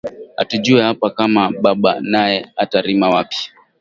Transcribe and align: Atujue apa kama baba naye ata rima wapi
Atujue 0.41 0.81
apa 0.91 1.07
kama 1.17 1.43
baba 1.63 1.91
naye 2.13 2.37
ata 2.63 2.77
rima 2.85 3.07
wapi 3.13 3.41